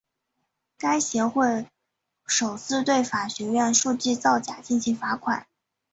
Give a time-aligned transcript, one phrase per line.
[0.79, 1.67] 这是该协会
[2.25, 5.45] 首次对法学院数据造假进行罚款。